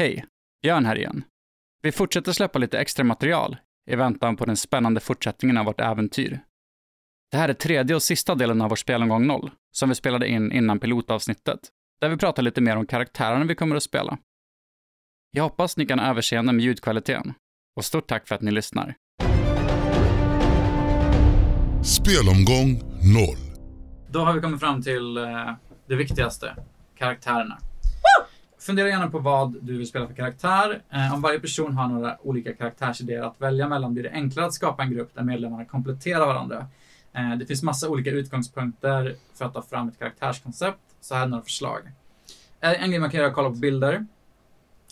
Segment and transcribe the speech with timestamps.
[0.00, 0.24] Hej,
[0.62, 1.24] Jörn här igen.
[1.82, 3.56] Vi fortsätter släppa lite extra material
[3.90, 6.40] i väntan på den spännande fortsättningen av vårt äventyr.
[7.30, 10.52] Det här är tredje och sista delen av vår spelomgång 0, som vi spelade in
[10.52, 11.58] innan pilotavsnittet,
[12.00, 14.18] där vi pratar lite mer om karaktärerna vi kommer att spela.
[15.30, 17.34] Jag hoppas ni kan överseende med ljudkvaliteten,
[17.76, 18.94] och stort tack för att ni lyssnar.
[21.84, 22.82] Spelomgång
[23.14, 23.36] 0.
[24.10, 25.52] Då har vi kommit fram till eh,
[25.88, 26.56] det viktigaste,
[26.98, 27.58] karaktärerna.
[28.60, 30.82] Fundera gärna på vad du vill spela för karaktär.
[30.90, 34.54] Eh, om varje person har några olika karaktärsidéer att välja mellan blir det enklare att
[34.54, 36.66] skapa en grupp där medlemmarna kompletterar varandra.
[37.12, 40.78] Eh, det finns massa olika utgångspunkter för att ta fram ett karaktärskoncept.
[41.00, 41.80] Så här är några förslag.
[42.60, 44.06] Eh, En grej man kan göra är att kolla på bilder.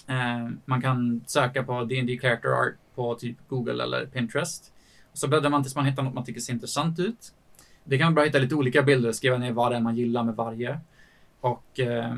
[0.06, 4.72] Eh, man kan söka på D&D character art på typ Google eller Pinterest.
[5.12, 7.32] Så bläddrar man tills man hittar något man tycker ser intressant ut.
[7.84, 9.80] Det kan vara bra att hitta lite olika bilder och skriva ner vad det är
[9.80, 10.80] man gillar med varje.
[11.40, 12.14] Och eh,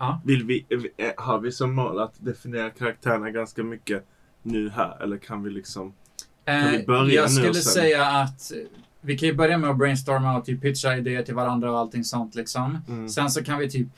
[0.00, 0.20] Ja.
[0.24, 4.06] Vill vi, eh, har vi som mål att definiera karaktärerna ganska mycket
[4.42, 5.02] nu här?
[5.02, 5.92] Eller kan vi liksom...
[6.44, 8.58] Eh, vi börja nu jag skulle säga att eh,
[9.00, 12.04] vi kan ju börja med att brainstorma och typ pitcha idéer till varandra och allting
[12.04, 12.78] sånt liksom.
[12.88, 13.08] Mm.
[13.08, 13.88] Sen så kan vi typ,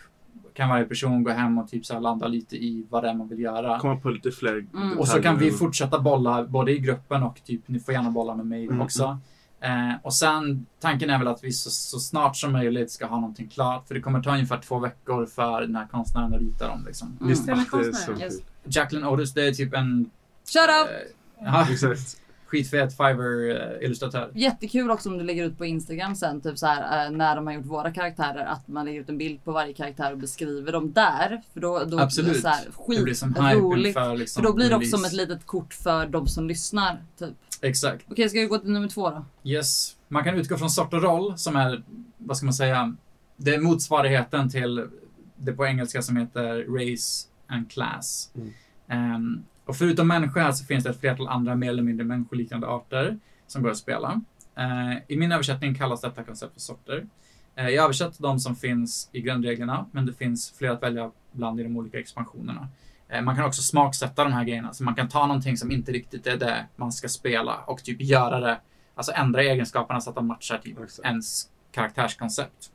[0.54, 3.14] kan varje person gå hem och typ så här landa lite i vad det är
[3.14, 3.78] man vill göra.
[3.78, 4.98] Komma på lite fler Mm.
[4.98, 8.34] Och så kan vi fortsätta bolla både i gruppen och typ, ni får gärna bolla
[8.34, 9.18] med mig Mm, också.
[9.62, 13.16] Eh, och sen, tanken är väl att vi så, så snart som möjligt ska ha
[13.20, 13.88] någonting klart.
[13.88, 17.18] För det kommer ta ungefär två veckor för den här konstnären att rita dem liksom.
[17.20, 17.34] Mm.
[17.46, 18.20] Det är så konstnären?
[18.20, 18.34] Yes.
[18.64, 20.10] Jacqueline Otis, det är typ en...
[20.52, 20.90] Shut up!
[20.90, 22.16] Eh, ja, Exakt.
[22.52, 24.30] skitfet Fiverr-illustratör.
[24.34, 27.46] Jättekul också om du lägger ut på Instagram sen, typ så här, eh, när de
[27.46, 30.72] har gjort våra karaktärer, att man lägger ut en bild på varje karaktär och beskriver
[30.72, 31.42] dem där.
[31.52, 32.40] För då, då Absolut.
[32.40, 32.64] Så här,
[32.96, 33.86] det blir som skit roligt.
[33.86, 35.08] inför liksom För då blir det också release.
[35.08, 37.02] som ett litet kort för de som lyssnar.
[37.18, 37.34] Typ.
[37.62, 38.06] Exakt.
[38.10, 39.24] Okej, ska vi gå till nummer två då?
[39.44, 39.96] Yes.
[40.08, 41.82] Man kan utgå från sort och roll som är,
[42.18, 42.96] vad ska man säga,
[43.36, 44.88] det är motsvarigheten till
[45.36, 48.30] det på engelska som heter race and class.
[48.34, 48.52] Mm.
[48.88, 52.66] Ehm, och förutom människor här så finns det ett flertal andra mer eller mindre människoliknande
[52.66, 54.20] arter som går att spela.
[54.56, 57.06] Eh, I min översättning kallas detta koncept för sorter.
[57.54, 61.60] Eh, jag översatt de som finns i grundreglerna, men det finns fler att välja bland
[61.60, 62.68] i de olika expansionerna.
[63.12, 65.92] Eh, Man kan också smaksätta de här grejerna, så man kan ta någonting som inte
[65.92, 68.60] riktigt är det man ska spela och typ göra det,
[68.94, 71.06] alltså ändra egenskaperna så att de matchar typ Exakt.
[71.06, 72.70] ens karaktärskoncept.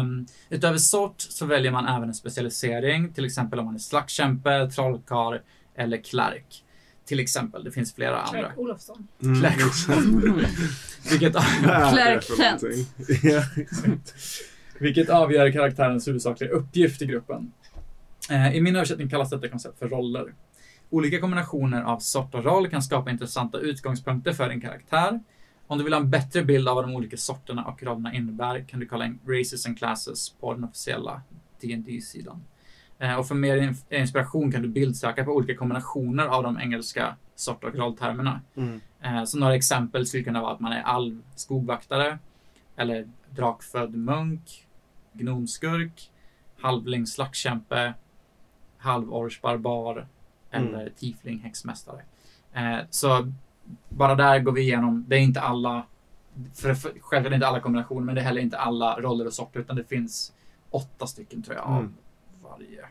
[0.00, 4.70] Um, utöver sort så väljer man även en specialisering, till exempel om man är slagskämpe,
[4.70, 5.38] trollkarl
[5.74, 6.64] eller klerk.
[7.04, 8.40] Till exempel, det finns flera andra.
[8.40, 9.08] Clark Olofsson.
[9.22, 9.56] Mm, Clark.
[9.66, 10.06] exakt.
[11.10, 11.36] Vilket,
[13.56, 14.14] exakt.
[14.78, 17.52] vilket avgör karaktärens huvudsakliga uppgift i gruppen.
[18.30, 20.34] Eh, I min översättning kallas detta koncept för roller.
[20.90, 25.20] Olika kombinationer av sort och roll kan skapa intressanta utgångspunkter för din karaktär.
[25.66, 28.64] Om du vill ha en bättre bild av vad de olika sorterna och rollerna innebär
[28.68, 31.22] kan du kolla in Races and Classes på den officiella
[31.60, 32.44] dd sidan
[32.98, 37.16] Eh, Och för mer in- inspiration kan du bildsöka på olika kombinationer av de engelska
[37.34, 38.40] sort och rolltermerna.
[38.56, 38.80] Mm.
[39.02, 42.18] Eh, Så några exempel skulle kunna vara att man är alv skogvaktare,
[42.76, 44.66] eller drakfödd munk,
[45.12, 46.10] gnomskurk,
[46.60, 47.94] halvling slagskämpe,
[48.84, 50.06] halvorch barbar
[50.50, 50.92] eller Mm.
[50.96, 52.02] tiefling häxmästare.
[52.52, 53.32] Eh, Så
[53.88, 55.86] bara där går vi igenom, det är inte alla,
[56.54, 59.60] för, för, självklart inte alla kombinationer, men det är heller inte alla roller och sorter,
[59.60, 60.32] utan det finns
[60.70, 61.94] åtta stycken tror jag av Mm.
[62.42, 62.84] varje.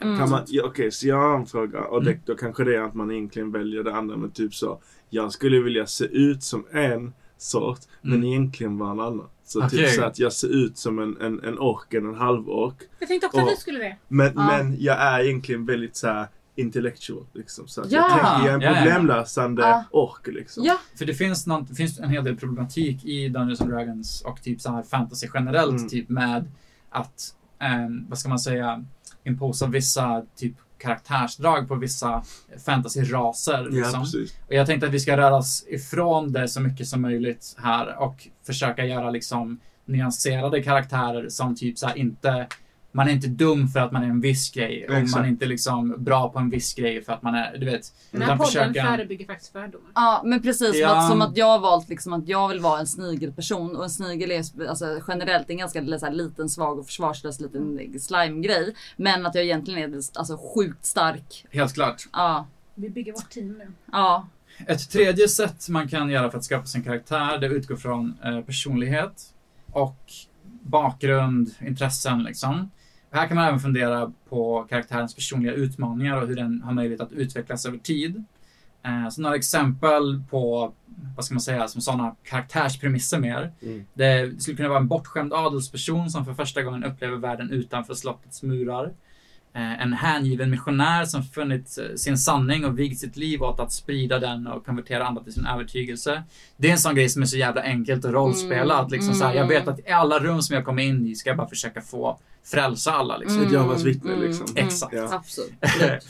[0.00, 0.18] Mm.
[0.18, 1.80] Kan man, ja, Okej, så jag har en fråga.
[1.84, 2.22] Och det, Mm.
[2.26, 4.16] då kanske det är att man egentligen väljer det andra.
[4.16, 4.78] Men typ så.
[5.10, 7.80] Jag skulle vilja se ut som en sort.
[8.02, 8.24] Men Mm.
[8.28, 9.26] egentligen vara en annan.
[9.44, 9.78] Så Okej.
[9.78, 12.74] typ så att jag ser ut som en, en, en ork eller en halvork.
[12.98, 13.96] Jag tänkte också Och- att du skulle det.
[14.08, 14.46] Men, Ja.
[14.46, 17.24] men jag är egentligen väldigt så här intellectual.
[17.34, 17.68] Liksom.
[17.68, 17.98] Så att Ja.
[17.98, 18.82] jag tänker jag är en Ja, ja, ja.
[18.82, 20.26] problemlösande ork.
[20.26, 20.64] Liksom.
[20.64, 24.22] Ja, För det finns, någon, det finns en hel del problematik i Dungeons and Dragons
[24.22, 25.88] och typ så här fantasy generellt, Mm.
[25.88, 26.44] typ med
[26.90, 28.84] att, ehm, vad ska man säga,
[29.24, 32.22] imposa vissa typ karaktärsdrag på vissa
[32.66, 33.52] fantasy-raser.
[33.64, 34.00] Ja, Liksom.
[34.00, 34.34] precis.
[34.46, 38.02] och jag tänkte att vi ska röra oss ifrån det så mycket som möjligt här
[38.02, 42.46] och försöka göra liksom nyanserade karaktärer som typ så här inte
[42.92, 45.16] man är inte dum för att man är en viss grej och Exakt.
[45.16, 47.92] man är inte liksom bra på en viss grej för att man är, du vet.
[48.10, 49.90] Den här podden försöka- förebygger faktiskt fördomar.
[49.94, 50.68] ja men precis.
[50.70, 50.96] Som, Ja.
[50.98, 53.90] att, som att jag har valt liksom att jag vill vara en snigelperson och en
[53.90, 58.74] snigel är alltså, generellt en ganska så här, liten, svag och försvarslös liten slime-grej.
[58.96, 61.46] Men att jag egentligen är alltså, sjukt stark.
[61.50, 62.02] Helt klart.
[62.12, 63.68] Ja, Vi bygger vårt team nu.
[63.92, 64.28] ja.
[64.66, 68.40] Ett tredje sätt man kan göra för att skapa sin karaktär, det utgår från eh,
[68.40, 69.22] personlighet
[69.72, 70.12] och
[70.62, 72.70] bakgrund, intressen liksom.
[73.18, 77.12] Här kan man även fundera på karaktärens personliga utmaningar och hur den har möjlighet att
[77.12, 78.24] utvecklas över tid.
[78.84, 80.72] Eh, så några exempel på,
[81.16, 83.52] vad ska man säga, som sådana karaktärspremisser mer.
[83.62, 83.84] Mm.
[83.94, 88.42] Det skulle kunna vara en bortskämd adelsperson som för första gången upplever världen utanför slottets
[88.42, 88.92] murar.
[89.54, 93.72] eh, en hängiven missionär som funnit eh, sin sanning och vigt sitt liv åt att
[93.72, 96.22] sprida den och konvertera andra till sin övertygelse.
[96.56, 98.74] Det är en sån grej som är så jävla enkelt att rollspela.
[98.74, 101.06] Mm, Att liksom så här, jag vet att i alla rum som jag kommer in
[101.06, 102.18] i ska jag bara försöka få
[102.50, 103.16] frälsa alla.
[103.16, 103.42] Liksom.
[103.42, 104.46] Ett Jehovas vittne liksom.
[104.54, 104.94] Exakt.
[104.94, 105.08] Ja.
[105.12, 105.52] Absolut.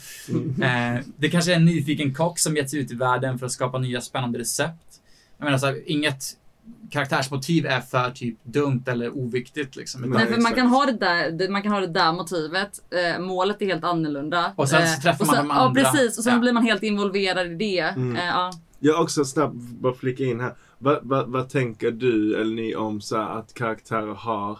[0.61, 3.51] Eh, det kanske är en nyfiken kock som gett sig ut i världen för att
[3.51, 4.99] skapa nya spännande recept.
[5.37, 6.23] Jag menar så här, inget
[6.91, 10.01] karaktärsmotiv är för typ dumt eller oviktigt liksom.
[10.01, 12.81] Nej, för man kan ha det där, man kan ha det där motivet.
[12.89, 14.53] Eh, målet är helt annorlunda.
[14.55, 15.81] Och sen så Eh, träffar och man sen, de andra.
[15.81, 16.39] Ja precis och sen Ja.
[16.39, 17.79] blir man helt involverad i det.
[17.79, 18.15] Mm.
[18.15, 18.51] Eh, ja.
[18.79, 20.53] Jag också snabbt bara flika in här.
[20.77, 24.59] Vad, vad, vad tänker du eller ni om så här, att karaktärer har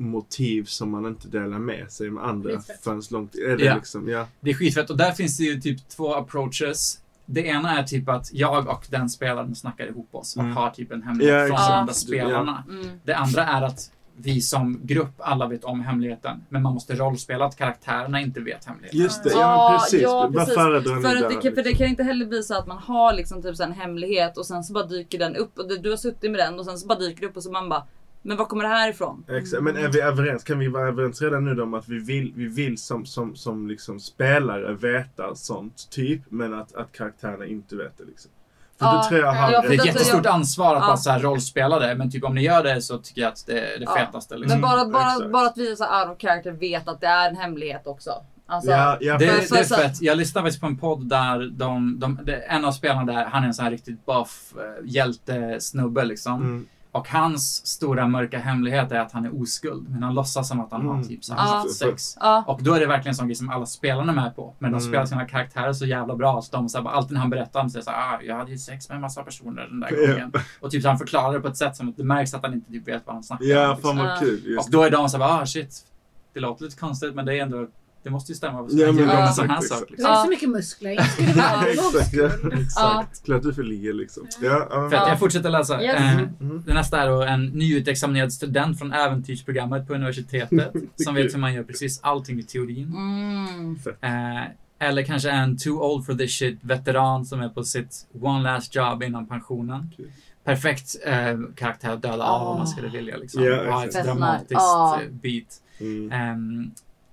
[0.00, 2.82] motiv som man inte delar med sig med andra Skitfett.
[2.84, 3.34] förrän långt...
[3.34, 3.74] Är det Ja.
[3.74, 4.26] liksom, ja.
[4.40, 6.98] Det är skitfett och där finns det ju typ två approaches.
[7.26, 10.56] Det ena är typ att jag och den spelaren snackar ihop oss och Mm.
[10.56, 11.68] har typ en hemlighet Ja, från exakt.
[11.70, 11.94] de andra Ja.
[11.94, 12.64] spelarna.
[12.68, 12.86] Mm.
[13.04, 16.44] Det andra är att vi som grupp alla vet om hemligheten.
[16.48, 19.00] Men man måste rollspela att karaktärerna inte vet hemligheten.
[19.00, 20.02] Just det, ja, Ja, men precis.
[20.02, 20.54] ja, precis.
[20.54, 20.94] För, att där?
[21.28, 21.74] det, kan- för det liksom?
[21.78, 24.72] kan inte heller bli så att man har liksom typ en hemlighet och sen så
[24.72, 26.98] bara dyker den upp och du, du har suttit med den och sen så bara
[26.98, 27.82] dyker det upp och så man bara
[28.22, 29.24] Men var kommer det här ifrån?
[29.28, 29.62] Exakt.
[29.62, 30.44] Men är vi överens?
[30.44, 33.36] Kan vi vara överens redan nu då om att vi vill, vi vill som, som,
[33.36, 38.30] som liksom spelare veta sånt typ, men att, att karaktärerna inte vet det liksom?
[38.78, 39.52] För Ja, då tror jag han...
[39.52, 40.86] ja, Det är ett jättestort ansvar att Ja.
[40.86, 41.94] bara så här rollspela det.
[41.94, 43.94] Men typ om ni gör det så tycker jag att det är det Ja.
[43.94, 44.36] fetaste.
[44.36, 44.60] Liksom.
[44.60, 45.32] Men bara, bara, exakt.
[45.32, 48.10] bara att vi så här out of character vet att det är en hemlighet också.
[48.46, 50.02] Alltså, ja, ja, Det, För- det är fett.
[50.02, 53.42] Jag lyssnade faktiskt på en podd där de, de, det, en av spelarna där, han
[53.42, 56.42] är en sån här riktigt buff eh, hjältesnubbe liksom.
[56.42, 56.66] Mm.
[56.92, 59.88] Och hans stora mörka hemlighet är att han är oskuld.
[59.90, 61.08] Men han låtsas som att han har Mm.
[61.08, 62.16] typ så här sex.
[62.20, 62.44] ja.
[62.46, 64.54] Och då är det verkligen en sån grej som alla spelarna är med på.
[64.58, 64.88] Men de Mm.
[64.90, 66.42] spelar sina karaktärer så jävla bra.
[66.42, 68.36] Så de så här, bara, alltid när han berättar om sig så här, ah, jag
[68.36, 70.12] hade ju sex med en massa personer den där Ja.
[70.12, 70.32] gången.
[70.60, 72.54] Och typ så han förklarar det på ett sätt som att det märks att han
[72.54, 73.76] inte typ vet vad han snackar Ja, om.
[73.80, 74.06] fan Liksom.
[74.08, 74.42] vad kul.
[74.46, 75.86] Just Och då är de så här, ah shit.
[76.34, 77.66] Det låter lite konstigt men det är ändå,
[78.02, 78.58] det måste ju stämma.
[78.70, 79.78] Ja, Ja, men men en exakt, sån här exakt.
[79.80, 79.88] sak.
[79.88, 80.10] Du Liksom.
[80.10, 80.24] har Ja.
[80.24, 80.90] så mycket muskler.
[80.90, 82.30] Jag skulle vilja ha Exakt, ja.
[82.60, 83.24] Exakt.
[83.24, 84.26] Klart du får ligga liksom.
[84.42, 85.08] Ja, ja, Ja.
[85.08, 85.82] jag fortsätter läsa.
[85.82, 85.94] Yes.
[85.96, 86.62] Eh, Mhm.
[86.66, 90.72] det nästa är då en nyutexaminerad student från äventyrsprogrammet på universitetet.
[91.04, 92.86] som vet hur man gör precis allting i teorin.
[92.96, 93.78] Mm.
[94.00, 94.42] Eh,
[94.88, 98.74] eller kanske en too old for this shit veteran som är på sitt one last
[98.74, 99.90] job innan pensionen.
[99.96, 100.10] Kul.
[100.44, 103.16] Perfekt eh, karaktär att döda av om man skulle vilja.
[103.16, 103.44] Liksom.
[103.44, 104.98] Ja, ha ett dramatiskt Ja.
[105.02, 105.60] eh, beat.
[105.80, 106.12] Mm.
[106.12, 106.70] Ehm,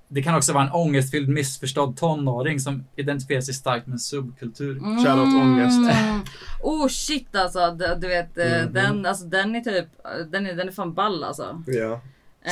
[0.07, 4.80] det kan också vara en ångestfylld missförstådd tonåring som identifierar sig starkt med en subkultur.
[4.80, 5.77] Shoutout ångest.
[5.92, 6.19] Mm.
[6.63, 7.71] Oh shit alltså.
[7.71, 8.74] Du, du vet eh, Mhm.
[8.74, 9.86] den, alltså, den är typ,
[10.31, 11.63] den är, den är fan ball alltså.
[11.68, 12.01] Ja.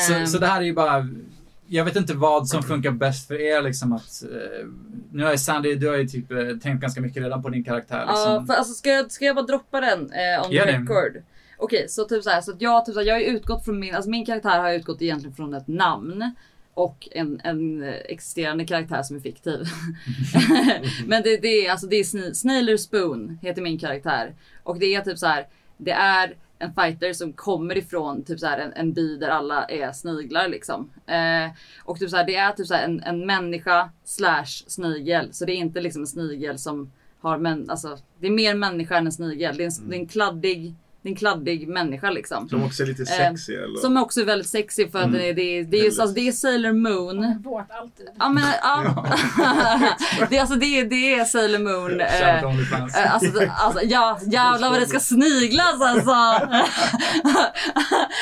[0.07, 1.07] Så, Ehm, så det här är ju bara
[1.67, 4.67] jag vet inte vad som funkar bäst för er liksom att eh,
[5.11, 7.63] Nu har ju Sandy, du har ju typ eh, tänkt ganska mycket redan på din
[7.63, 8.47] karaktär Ja, liksom.
[8.47, 10.71] för, alltså, ska, jag, ska jag bara droppa den eh, on the Gör det.
[10.71, 11.23] record?
[11.57, 13.65] Okej, så typ så här, så att jag, typ så här, jag har ju utgått
[13.65, 16.35] från min, alltså min karaktär har utgått egentligen från ett namn.
[16.75, 19.65] Och en, en existerande karaktär som är fiktiv.
[21.07, 24.35] Men det, det är alltså det är Snailer Spoon heter min karaktär.
[24.63, 28.47] Och det är typ så här, det är en fighter som kommer ifrån typ så
[28.47, 30.89] här, en, en by där alla är sniglar liksom.
[31.07, 31.51] Eh,
[31.83, 35.33] och typ så här, det är typ så här, en, en människa slash snigel.
[35.33, 38.97] Så det är inte liksom en snigel som har men alltså det är mer människa
[38.97, 39.57] än en snigel.
[39.57, 40.75] Det är en, det är en kladdig,
[41.05, 42.49] det är en kladdig människa liksom.
[42.49, 43.77] Som också är lite Eh, sexy eller?
[43.79, 45.17] Som också är väldigt sexy för att Mm.
[45.17, 47.41] det, är- det, det, är, alltså, det är Sailor Moon.
[47.43, 48.07] Våt alltid.
[48.19, 49.05] Ja men ja.
[50.29, 52.01] det, är alltså, det, är- det är Sailor Moon.
[52.01, 52.35] eh.
[52.37, 56.11] Eh, Alltså, alltså ja, jävlar vad det ska sniglas alltså.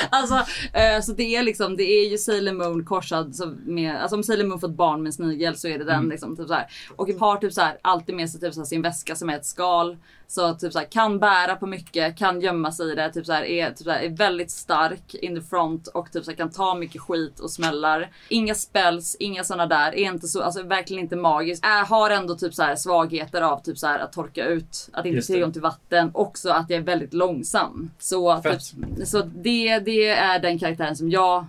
[0.09, 0.35] alltså
[0.73, 4.23] eh, så det är liksom, det är ju Sailor Moon korsad som med, alltså om
[4.23, 6.09] Sailor Moon får ett barn med en snigel så är det den Mm.
[6.09, 6.37] liksom.
[6.37, 6.67] Typ så här.
[6.95, 9.35] Och har typ så här, alltid med sig typ så här, sin väska som är
[9.35, 9.97] ett skal.
[10.33, 13.33] Så typ så här, kan bära på mycket, kan gömma sig i det, typ så
[13.33, 16.37] här, är, typ så här, är väldigt stark in the front och typ så här,
[16.37, 18.11] kan ta mycket skit och smällar.
[18.29, 21.65] Inga spells, inga såna där, är inte så, alltså verkligen inte magisk.
[21.65, 25.05] Är, har ändå typ så här svagheter av typ så här att torka ut, att
[25.05, 27.91] inte tillgång till vatten, också att jag är väldigt långsam.
[27.99, 31.45] Så, typ, så det, det är den karaktären som jag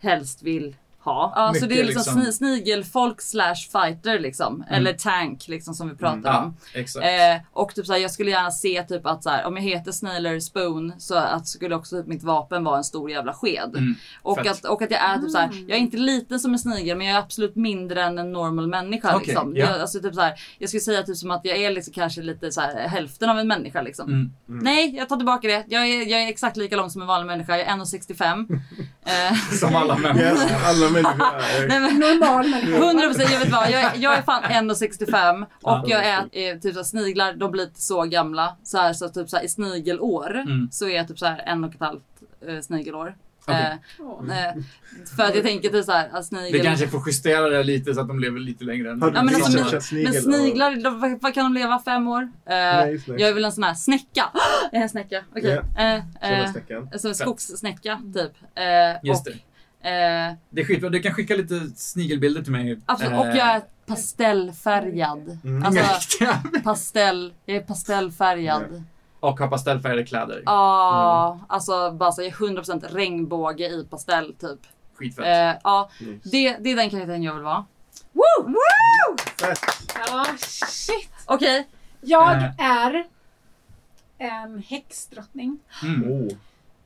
[0.00, 1.32] helst vill ha.
[1.36, 4.64] Ja, så Mycket det är liksom, liksom- sni- snigelfolk slash fighter liksom.
[4.70, 6.56] Eller tank liksom som vi pratar Ja, om.
[6.74, 7.06] exakt.
[7.06, 10.40] Eh, och typ såhär, jag skulle gärna se typ att såhär, om jag heter Snailer
[10.40, 13.70] Spoon så att skulle också typ mitt vapen vara en stor jävla sked.
[13.76, 14.46] Mm, och, fett.
[14.48, 17.06] att, och att jag är typ såhär, jag är inte liten som en snigel men
[17.06, 19.56] jag är absolut mindre än en normal människa Okej, liksom.
[19.56, 19.66] ja.
[19.66, 22.52] Jag, alltså, typ såhär, jag skulle säga typ som att jag är liksom kanske lite
[22.52, 24.08] såhär hälften av en människa liksom.
[24.08, 24.30] Mm.
[24.64, 25.64] Nej, jag tar tillbaka det.
[25.68, 27.56] Jag är, jag är exakt lika lång som en vanlig människa.
[27.56, 28.60] Jag är 1,65.
[29.06, 30.50] eh, Som alla människor.
[30.66, 31.68] Alla människor är...
[31.68, 32.76] nej, men, Normal människa.
[32.76, 33.70] 100 procent, jag vet vad.
[33.70, 35.84] Jag, är- jag är fan 1,65 och Ja.
[35.86, 38.56] jag är eh, typ så här, sniglar, de blir inte så gamla.
[38.62, 40.68] Så här, så typ så här, i snigelår Mm.
[40.72, 42.02] så är jag typ så här en och ett halvt
[42.48, 43.14] eh, snigelår.
[43.46, 43.78] Okej.
[44.30, 44.54] Eh, eh,
[45.16, 46.62] för att jag tänker typ såhär, att Vi snigel...
[46.62, 48.90] kanske får justera det lite så att de lever lite längre.
[48.90, 51.78] än Ja, men alltså, men- snigel Men och- sniglar, de, vad, vad kan de leva?
[51.84, 52.22] Fem år?
[52.22, 54.24] Eh, Nej, jag är väl en sån här snäcka.
[54.72, 55.50] Är en snäcka, okej.
[55.52, 57.16] Eh, Sådana eh, en Fett.
[57.16, 58.32] skogssnäcka typ.
[58.54, 59.32] Eh, Just och,
[59.82, 59.88] det.
[59.88, 60.88] eh, Det är skitbra.
[60.90, 62.78] Du kan skicka lite snigelbilder till mig.
[62.86, 65.38] absolut, Eh, och jag är pastellfärgad.
[65.44, 65.62] Mm.
[65.64, 65.84] Alltså
[66.64, 68.82] pastell, jag är pastellfärgad.
[69.26, 70.42] Och har pastellfärgade kläder.
[70.46, 74.60] Ja, alltså bara så jag är 100% regnbåge i pastell typ.
[74.94, 75.24] Skitfett.
[75.26, 76.28] Eh, ja, Nice.
[76.28, 77.64] det, det är den karaktären jag vill vara.
[78.12, 78.44] Woo!
[78.46, 79.16] Woo!
[79.40, 79.58] Fett.
[80.08, 81.10] Ja, shit.
[81.26, 81.68] Okej,
[82.00, 82.60] Jag Eh.
[82.60, 83.04] är
[84.18, 85.58] en häxdrottning.
[85.82, 86.12] Mm.
[86.12, 86.28] Oh.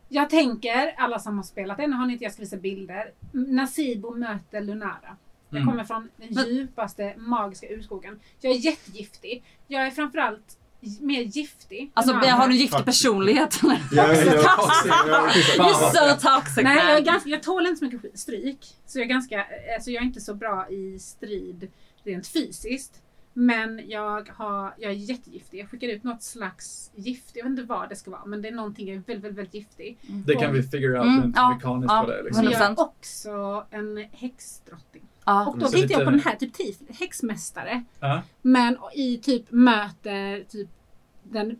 [0.09, 3.13] Jag tänker, alla som har spelat det, nu har ni inte jag ska visa bilder.
[3.33, 5.17] Nasibo möter Lunara.
[5.51, 5.71] Jag Mm.
[5.71, 8.21] kommer från den djupaste magiska urskogen.
[8.41, 9.43] Jag är jättegiftig.
[9.67, 10.57] Jag är framförallt
[11.01, 11.91] mer giftig.
[11.95, 12.53] alltså har du andra.
[12.55, 13.59] giftig personlighet?
[13.63, 14.43] Ja, ja, ja.
[14.89, 18.67] Fan, You're vad so toxic Nej, jag, är ganska, jag tål inte så mycket stryk.
[18.87, 21.69] Så jag är, ganska, alltså jag är inte så bra i strid
[22.05, 23.03] rent fysiskt.
[23.33, 25.59] Men jag, har, jag är jättegiftig.
[25.61, 27.31] Jag skickar ut något slags gift.
[27.35, 28.25] Jag vet inte vad det ska vara.
[28.25, 29.99] Men det är någonting jag är väldigt, väldigt, väldigt giftig.
[30.27, 32.03] Det kan vi figure out Mm, rent ja, mekaniskt ja.
[32.05, 32.23] på det.
[32.23, 32.45] Liksom.
[32.45, 32.65] Men jag 100%.
[32.65, 35.03] är också en häxdrottning.
[35.31, 35.47] Ja.
[35.47, 37.85] Och då tänkte jag på den här, typ tif- häxmästare.
[38.01, 38.23] Ja.
[38.43, 40.69] Men i typ möter typ
[41.23, 41.57] den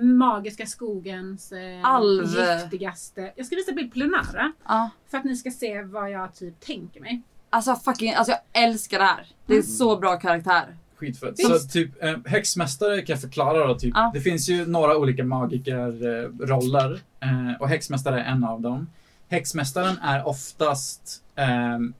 [0.00, 2.24] magiska skogens eh, Alv.
[2.24, 3.32] giftigaste.
[3.36, 4.52] Jag ska visa bild på Lunara.
[4.68, 4.90] Ja.
[5.10, 7.22] För att ni ska se vad jag typ tänker mig.
[7.50, 9.26] Alltså fucking, alltså jag älskar det här.
[9.46, 10.76] Det är så bra karaktär.
[10.96, 11.38] Skitfett.
[11.38, 11.62] Visst.
[11.62, 13.78] Så typ eh, häxmästare kan jag förklara då.
[13.78, 13.92] Typ.
[13.94, 14.10] Ja.
[14.14, 18.86] Det finns ju några olika magikerroller eh, och häxmästare är en av dem.
[19.28, 21.94] Häxmästaren är oftast ehm,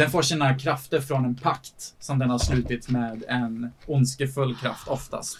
[0.00, 4.88] den får sina krafter från en pakt som den har slutit med en ondskefull kraft
[4.88, 5.38] oftast.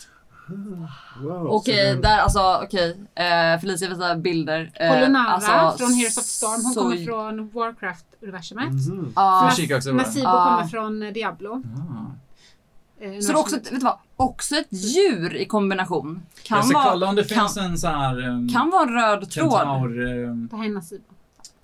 [1.23, 2.97] Wow, Okej, så där alltså okej.
[3.15, 4.71] Eh, Felicia visar bilder.
[4.75, 6.65] Eh, Lunara alltså, från Heroes of Storm.
[6.65, 8.71] Hon så- kommer från Warcraft-universumet.
[9.15, 9.93] På det.
[9.93, 10.57] Nasibo Ah.
[10.57, 11.63] kommer från eh, Diablo.
[11.65, 13.05] Ah.
[13.05, 13.99] eh, Så det är också, vet du vad?
[14.17, 16.23] Också ett djur i kombination.
[16.43, 18.83] Kan Jag ska vara, kolla om det kan- finns en sån här um, kan vara
[18.83, 19.53] en röd tråd.
[19.53, 20.25] kentaur...
[20.25, 21.03] ehm, Det här är Nasibo.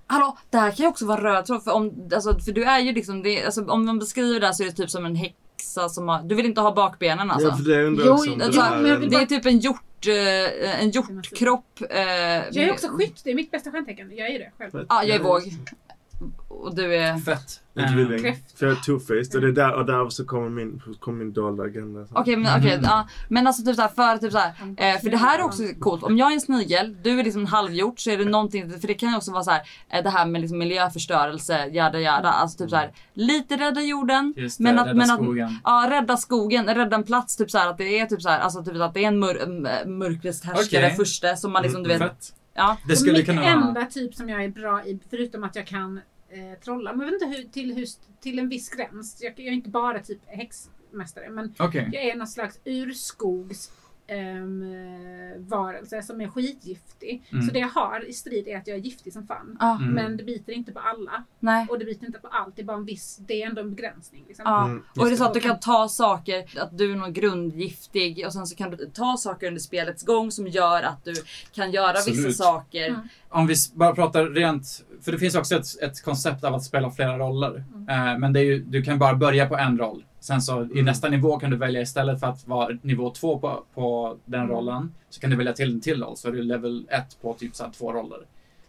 [0.07, 1.65] Hallå, det här kan ju också vara röd tråd.
[1.65, 4.53] För, om, alltså, för du är ju liksom, det, alltså, om man beskriver det här
[4.53, 7.49] så är det typ som en häxa som har, du vill inte ha bakbenen alltså?
[7.49, 10.07] Ja, för det undrar Jo, jag om alltså, det är Det är typ en hjort,
[10.07, 11.81] eh, en hjortkropp.
[11.91, 13.21] Eh, Jag är också skytt.
[13.25, 14.17] Det är mitt bästa stjärntecken.
[14.17, 14.87] Jag är det själv.
[14.89, 15.43] Ja, jag är våg.
[16.49, 17.17] Och du är...
[17.19, 17.61] Fett.
[17.75, 18.19] En Eh, tvilling.
[18.23, 18.59] Kräft.
[18.59, 21.33] För jag är two-faced och det är där och där så kommer min, kommer min
[21.33, 22.07] dolda agenda.
[22.11, 23.09] Okej men okej, ja.
[23.29, 24.53] Men alltså typ såhär för typ såhär.
[24.77, 26.03] Eh, för det här är också coolt.
[26.03, 28.89] Om jag är en snigel, du är liksom en halvhjort så är det någonting, för
[28.89, 32.31] det kan ju också vara så här eh, det här med liksom miljöförstörelse, jada jada.
[32.31, 34.33] Alltså typ såhär lite rädda jorden.
[34.37, 35.59] Det, Men att, rädda men att, skogen.
[35.65, 38.81] ja rädda skogen, rädda en plats typ såhär att det är typ såhär, alltså typ
[38.81, 40.97] att det är en mör, m- mörkrets härskare Okej.
[40.97, 41.99] första som man liksom du vet.
[41.99, 42.33] Fett.
[42.57, 42.77] Ja.
[42.89, 43.53] Det skulle mitt kunna vara...
[43.53, 47.13] enda typ som jag är bra i, förutom att jag kan eh, trolla, men jag
[47.13, 47.87] vet inte hur, till, hur,
[48.21, 49.19] till en viss gräns.
[49.21, 51.91] Jag, jag är inte bara typ häxmästare, men Okej.
[51.93, 53.71] jag är någon slags urskogs
[54.07, 57.23] eh, varelse som är skitgiftig.
[57.33, 57.47] Mm.
[57.47, 59.59] Så det jag har i strid är att jag är giftig som fan.
[59.61, 59.95] Mm.
[59.95, 61.25] Men det biter inte på alla.
[61.41, 61.67] nej.
[61.71, 62.57] Och det biter inte på allt.
[62.57, 64.25] Det är bara en viss, det är ändå en begränsning.
[64.29, 64.43] Liksom.
[64.47, 64.65] Ja.
[64.65, 68.27] Mm, och är det så att du kan ta saker, att du är någon grundgiftig
[68.27, 71.15] och sen så kan du ta saker under spelets gång som gör att du
[71.55, 72.37] kan göra vissa Absolut.
[72.37, 72.89] saker.
[72.89, 73.01] Mm.
[73.29, 76.91] Om vi bara pratar rent, för det finns också ett, ett koncept av att spela
[76.91, 77.65] flera roller.
[77.89, 80.05] Eh, men det är ju, du kan bara börja på en roll.
[80.21, 83.65] Sen så i nästa nivå kan du välja istället för att vara nivå två på,
[83.75, 84.53] på den Mm.
[84.53, 84.95] rollen.
[85.11, 86.17] Så kan du välja till en till roll.
[86.17, 88.19] Så är du level ett på typ så här två roller.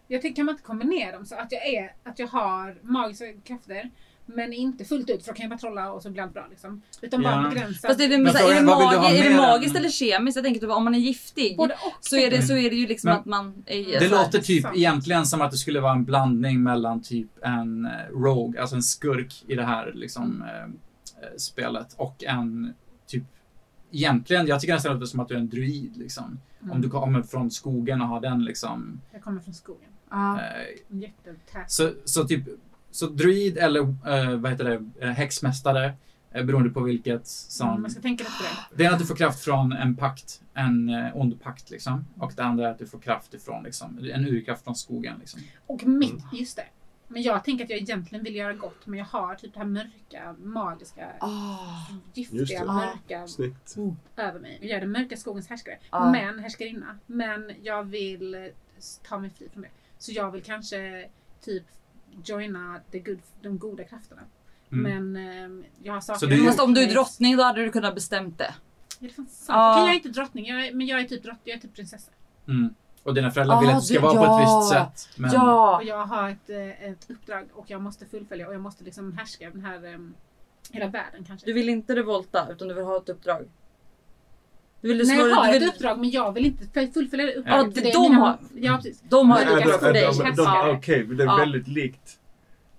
[0.07, 3.25] Jag tycker kan man inte kombinera dem så att jag, är, att jag har magiska
[3.43, 3.89] krafter
[4.25, 6.47] men inte fullt ut för då kan jag bara trolla och så blir allt bra.
[6.49, 6.81] Liksom.
[7.01, 7.49] Utan bara Ja.
[7.49, 7.81] begränsat.
[7.91, 10.35] Fast är det, Men så är det, magi- är det magiskt eller kemiskt?
[10.35, 11.57] Jag tänker typ om man är giftig
[12.01, 14.23] så är, det, så är det ju liksom Men- att man är Det så här-
[14.23, 14.77] låter typ sant.
[14.77, 18.83] egentligen som att det skulle vara en blandning mellan typ en eh, rogue, alltså en
[18.83, 20.67] skurk i det här liksom, eh,
[21.37, 22.73] spelet och en
[23.07, 23.23] typ
[23.91, 26.39] Egentligen, jag tycker nästan att det är som att du är en druid liksom.
[26.61, 26.71] Mm.
[26.71, 29.01] Om du kommer från skogen och har den liksom.
[29.11, 29.89] Jag kommer från skogen.
[30.09, 30.39] Ja.
[30.89, 31.71] En jättetät.
[31.71, 32.43] så, så typ,
[32.91, 35.93] så druid eller eh, vad heter det, eh, häxmästare.
[36.31, 37.69] Beroende på vilket som.
[37.69, 38.77] Mm, man ska tänka på det.
[38.77, 42.05] Det är att du får kraft från en pakt, en ond pakt liksom.
[42.19, 45.41] Och det andra är att du får kraft ifrån liksom, en urkraft från skogen liksom.
[45.67, 46.63] Och mitt, just det.
[47.07, 49.65] Men jag tänker att jag egentligen vill göra gott men jag har typ det här
[49.67, 51.85] mörka, magiska, Ah.
[52.13, 52.65] Just giftiga, det.
[52.65, 53.75] mörka Snyggt.
[54.15, 54.57] över mig.
[54.61, 55.77] Jag är den mörka skogens härskare.
[55.91, 56.11] Ja.
[56.11, 56.99] Men, härskarinna.
[57.05, 58.51] Men jag vill
[59.07, 59.69] ta mig fri från det.
[59.97, 61.09] Så jag vill kanske
[61.41, 61.63] typ
[62.25, 64.21] joina the good, de goda krafterna.
[64.71, 65.11] Mm.
[65.13, 66.19] Men ehm, jag har saker...
[66.19, 68.53] Så du- Fast om du är drottning då hade du kunnat bestämt det.
[68.99, 69.45] Är det fan sant?
[69.47, 69.71] Ja.
[69.73, 71.73] Okej, jag är inte drottning, jag är, men jag är typ drottning, jag är typ
[71.75, 72.11] prinsessa.
[72.47, 72.73] Mm.
[73.07, 74.59] Och dina föräldrar vill Ah, att det ska du- vara på ett ja.
[74.59, 75.09] visst sätt.
[75.21, 75.77] Men, Ja!
[75.77, 79.17] Och jag har ett, eh, ett uppdrag och jag måste fullfölja och jag måste liksom
[79.17, 80.13] härska den här em,
[80.71, 81.45] hela världen kanske.
[81.45, 83.45] Du vill inte revolta utan du vill ha ett uppdrag.
[84.81, 87.25] Du vill Nej, slå jag har du ett vill, uppdrag men jag vill inte fullfölja
[87.25, 87.75] det Ja, uppdraget.
[87.75, 89.03] det- är de mina- har- Ja, precis.
[89.09, 90.01] De har ett det Ja, uppdrag för dig.
[90.17, 90.71] de- de- Ja.
[90.77, 91.35] Okej, det är Ja.
[91.35, 92.19] väldigt likt.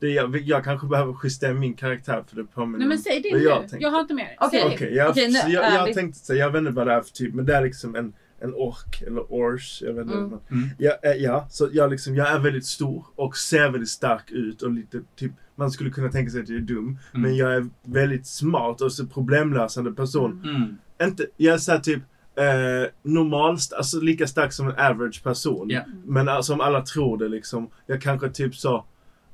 [0.00, 3.32] Det jag, jag kanske behöver justera min karaktär för det påminner Nej men säg det
[3.32, 3.42] nu.
[3.42, 4.37] jag Jag, har inte mer.
[4.40, 4.61] Okej.
[4.68, 4.75] Det.
[4.75, 5.97] Okej, jag, Okej, nu, så jag, jag ärligt.
[5.97, 8.12] tänkte säga, jag vet inte vad det är för typ, men det är liksom en,
[8.40, 10.16] en ork eller ors, jag vet inte.
[10.18, 10.30] Mm.
[10.49, 10.68] Men, Mm.
[11.02, 14.71] är- ja, så jag, liksom, jag är väldigt stor och ser väldigt stark ut och
[14.71, 16.85] lite typ, man skulle kunna tänka sig att jag är dum.
[16.85, 17.23] Mm.
[17.23, 20.42] Men jag är väldigt smart och så problemlösande person.
[20.45, 20.76] Mm.
[21.11, 22.02] Inte, jag är såhär typ
[22.37, 25.71] eh, normalst, alltså lika stark som en average person.
[25.71, 25.83] Ja.
[26.04, 27.71] Men alltså, som alla tror det liksom.
[27.87, 28.85] Jag kanske typ så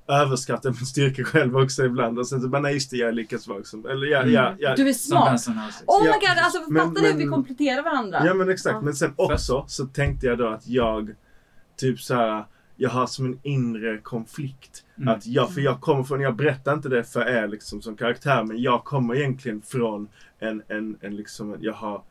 [0.08, 2.18] överskattar min styrka själv också ibland.
[2.18, 4.32] Och sen så bara, nej just det, jag är lika svag som, eller ja, Mm.
[4.34, 4.74] ja, ja.
[4.76, 5.40] Du är smart.
[5.40, 5.52] som.
[5.86, 7.12] Oh my Ja, god, alltså fattar du?
[7.12, 8.26] Vi men- kompletterar varandra.
[8.26, 8.74] Ja men exakt.
[8.74, 8.80] Ja.
[8.80, 11.14] Men sen också så tänkte jag då att jag
[11.76, 12.44] typ så här.
[12.76, 14.84] Jag har som en inre konflikt.
[14.98, 15.08] Mm.
[15.14, 18.44] Att jag, för jag kommer från, jag berättar inte det för er liksom som karaktär.
[18.44, 20.08] Men jag kommer egentligen från
[20.38, 22.02] en, en, en liksom, jag har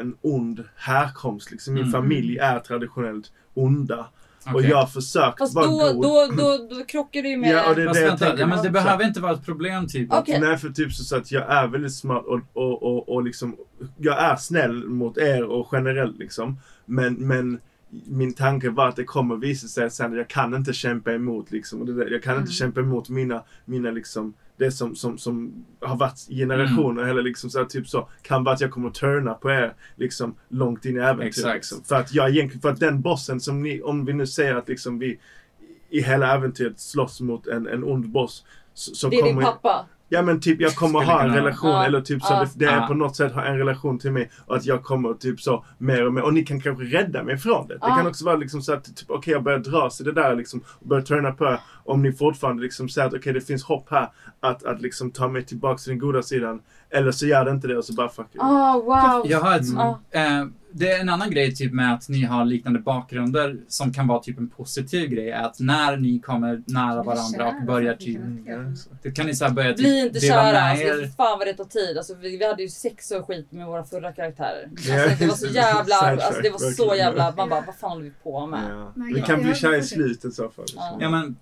[0.00, 1.50] en ond härkomst.
[1.50, 1.74] Liksom.
[1.74, 1.92] Min Mm.
[1.92, 4.06] familj är traditionellt onda.
[4.46, 4.70] Och Okej.
[4.70, 6.02] jag har försökt Fast vara då, god.
[6.02, 7.50] då, då, då krockar du ju med...
[7.50, 10.12] Ja, och det- Fast jag vänta, ja, men det behöver inte vara ett problem typ.
[10.12, 10.40] Okej.
[10.40, 13.56] Nej för typ så, att jag är väldigt smart och, och, och, och liksom
[13.98, 17.60] Jag är snäll mot er och generellt liksom Men, men
[18.06, 21.50] min tanke var att det kommer visa sig att sen jag kan inte kämpa emot
[21.50, 21.80] liksom.
[21.80, 22.52] Och det där, jag kan inte Mm.
[22.52, 27.50] kämpa emot mina, mina liksom det som, som, som har varit i generationer eller liksom
[27.50, 30.84] så här, typ så kan vara att jag kommer att turna på er liksom långt
[30.84, 31.54] in i äventyret.
[31.54, 31.84] Liksom.
[31.84, 34.68] För att jag egentligen, för att den bossen som ni, om vi nu säger att
[34.68, 35.18] liksom vi
[35.90, 38.44] i hela äventyret slåss mot en, en ond boss.
[38.74, 39.86] Så, så Det är din kommer, pappa.
[40.14, 41.84] Ja men typ jag kommer ha en relation Ja.
[41.84, 42.40] eller typ så Ja.
[42.40, 45.14] det, det är på något sätt ha en relation till mig och att jag kommer
[45.14, 47.74] typ så mer och mer och ni kan kanske rädda mig från det.
[47.74, 50.34] Det kan också vara liksom så att typ okej jag börjar dras i det där
[50.36, 53.86] liksom och börjar turna på om ni fortfarande liksom säger att okej det finns hopp
[53.90, 54.08] här
[54.40, 57.68] att, att liksom ta mig tillbaks till den goda sidan eller så gör det inte
[57.68, 58.40] det och så bara fuck it.
[58.40, 59.22] Ah wow.
[59.30, 60.00] Jag har ett, Ja.
[60.72, 64.18] Det är en annan grej typ med att ni har liknande bakgrunder som kan vara
[64.20, 65.30] typ en positiv grej.
[65.30, 69.44] Är att när ni kommer nära varandra och börjar typ, Mm, då kan ni så
[69.44, 71.06] här börja typ Bli inte med Alltså, er.
[71.16, 71.96] fan vad det tar tid.
[71.98, 74.68] Alltså, vi, vi hade ju sex och skit med våra förra karaktärer.
[74.70, 78.04] Alltså, det var så jävla, alltså, det var så jävla, man bara vad fan håller
[78.04, 78.70] vi på med?
[78.70, 78.92] Ja.
[79.14, 80.64] Vi kan bli kära i slutet i så fall.
[80.64, 80.98] Liksom.
[81.00, 81.36] Ja men,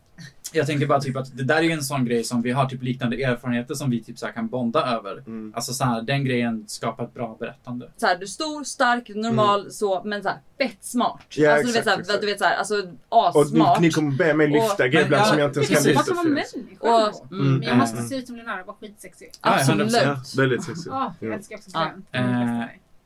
[0.52, 2.66] jag tänker bara typ att det där är ju en sån grej som vi har
[2.66, 5.18] typ liknande erfarenheter som vi typ så här kan bonda över.
[5.18, 5.52] Mm.
[5.56, 7.90] Alltså så här, den grejen skapar ett bra berättande.
[7.96, 11.20] Så här, du är stor, stark, normal så men så här, fett smart.
[11.28, 12.20] Ja, alltså, du vet, exakt, så här, exakt.
[12.20, 12.74] du vet så här, alltså
[13.08, 13.80] Och ni, assmart.
[13.80, 15.94] ni kommer be mig lyfta grejer ibland som ja, jag inte ens kan lyfta.
[15.94, 17.08] Man kan vara människa.
[17.18, 18.08] Och, mm, Men jag måste Mm.
[18.08, 19.30] se ut som Leonardo och vara skitsexig.
[19.42, 19.92] Ja, Absolut.
[19.92, 20.02] 100%.
[20.04, 20.88] Ja, väldigt sexigt.
[20.92, 21.34] Åh, jag Ja.
[21.36, 21.90] älskar också Ja.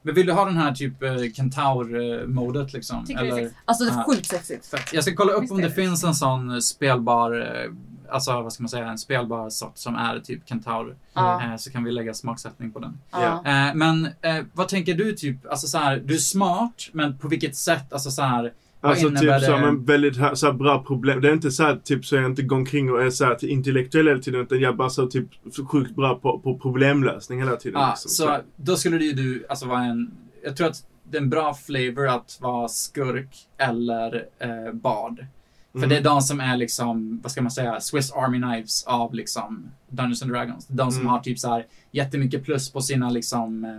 [0.06, 3.04] Men vill du ha den här typ eh, kentaur-modet liksom?
[3.06, 3.42] Tycker det är Eller?
[3.42, 3.60] sexigt.
[3.64, 4.66] Alltså det är sjukt sexigt.
[4.66, 4.92] Fett.
[4.92, 5.74] Jag ska kolla upp Visst om det det.
[5.74, 7.72] finns en sån spelbar, eh,
[8.14, 10.96] alltså vad ska man säga, en spelbar sort som är typ kentaur.
[11.14, 11.42] Ja.
[11.44, 12.98] Eh, så kan vi lägga smaksättning på den.
[13.10, 13.44] Ja.
[13.46, 17.28] Eh, men eh, vad tänker du typ, alltså så här, du är smart, men på
[17.28, 18.52] vilket sätt, alltså så här,
[18.88, 19.60] Alltså typ så, det?
[19.60, 21.20] men väldigt så bra problem.
[21.20, 23.44] Det är inte så här, typ så jag inte går omkring och är så här
[23.44, 27.38] intellektuell hela tiden utan jag är bara så typ så sjukt bra på, på problemlösning
[27.38, 27.80] hela tiden.
[27.80, 28.08] Ja, liksom.
[28.10, 30.10] så då skulle du ju du, alltså vara en,
[30.44, 30.76] jag tror att
[31.10, 35.26] det är en bra flavor att vara skurk eller eh, bard.
[35.72, 35.88] För Mm.
[35.88, 39.64] det är de som är liksom, vad ska man säga, Swiss Army Knives av liksom
[39.88, 40.66] Dungeons and Dragons.
[40.66, 41.12] De som Mm.
[41.12, 43.70] har typ så här jättemycket plus på sina liksom eh,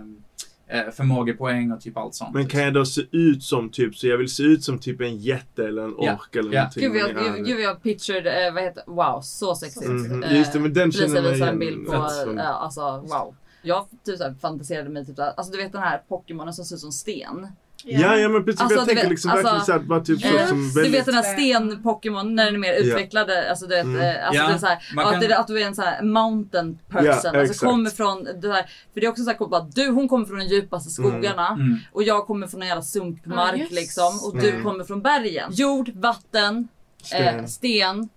[0.92, 2.34] förmågepoäng och typ allt sånt.
[2.34, 5.00] Men kan jag då se ut som typ, så jag vill se ut som typ
[5.00, 6.60] en jätte eller en ork eller ja.
[6.60, 6.92] någonting.
[6.92, 9.86] Gud jag, gud, jag pictured, eh, vad heter Wow, så sexigt.
[9.86, 10.22] Mhm.
[10.22, 11.74] Eh, Just det, men den känner jag visade en igen.
[11.74, 11.92] bild på,
[12.38, 13.34] eh, alltså wow.
[13.62, 16.74] Jag typ såhär fantiserade mig typ såhär, alltså du vet den här Pokémonen som ser
[16.74, 17.46] ut som sten.
[17.84, 18.60] Ja, ja men precis.
[18.60, 20.74] Alltså, jag du tänker vet, liksom alltså, verkligen såhär, bara typ så Eh, som du
[20.82, 21.00] väldigt...
[21.00, 24.00] vet den här sten-Pokémon när den är mer utvecklade, alltså du vet, Mm.
[24.00, 25.74] eh, alltså Ja, det är så här, man att, kan- det, att du är en
[25.74, 27.60] så här mountain person, Ja, alltså exakt.
[27.60, 28.62] kommer från det här,
[28.94, 31.48] för det är också så här coolt, bara, du hon kommer från de djupaste skogarna
[31.48, 31.76] Mm.
[31.92, 33.72] och jag kommer från en jävla sumpmark just.
[33.72, 34.62] liksom och du Mm.
[34.64, 35.50] kommer från bergen.
[35.52, 36.68] Jord, vatten,
[37.02, 38.08] sten, eh, sten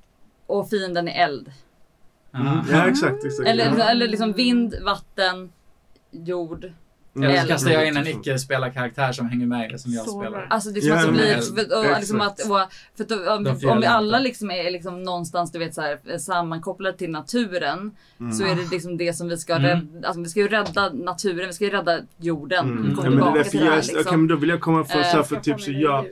[0.48, 1.52] och fienden är eld.
[2.36, 2.48] Mm.
[2.48, 2.64] Ah.
[2.72, 3.24] Ja, exakt.
[3.26, 3.48] exakt.
[3.50, 5.52] Eller, eller liksom vind, vatten,
[6.12, 6.72] jord.
[7.16, 10.48] Eller så kastar jag in en icke-spelarkaraktär som hänger med som jag Så spelar.
[10.50, 12.60] Alltså det är som Ja, att det blir, för, och, liksom att, och,
[12.98, 16.98] för att, om, om vi alla liksom är liksom någonstans du vet så här, sammankopplade
[16.98, 18.34] till naturen Mm.
[18.34, 19.66] så är det liksom det som vi ska Mm.
[19.70, 22.66] rädda, alltså vi ska ju rädda naturen, vi ska ju rädda jorden.
[22.66, 22.98] Mm.
[22.98, 24.20] Ja, men det är tillbaka därför till det jag, här okej, liksom.
[24.20, 26.06] men då vill jag komma för, Eh, så här, Ska för typ så jag.